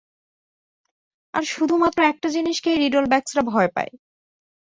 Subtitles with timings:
[1.33, 3.91] আর শুধুমাত্র একটা জিনিসকেই রিডলব্যাকসরা ভয় পায়।